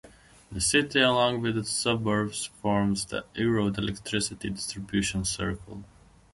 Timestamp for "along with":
0.99-1.55